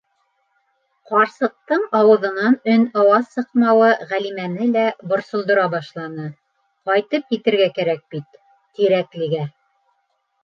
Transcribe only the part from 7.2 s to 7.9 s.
етергә